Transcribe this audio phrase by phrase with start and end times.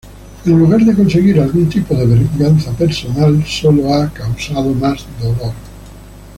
[0.47, 5.53] En lugar de conseguir algún tipo de venganza personal, solo ha causado más dolor.